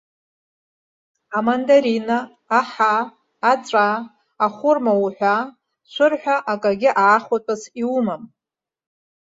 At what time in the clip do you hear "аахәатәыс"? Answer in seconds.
7.03-7.63